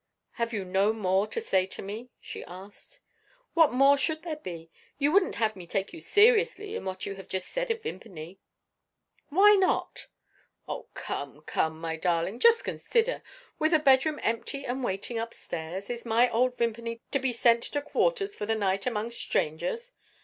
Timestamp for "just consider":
12.39-13.21